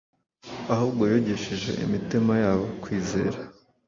[0.73, 3.37] ahubwo yogesheje imitima yabo kwizera.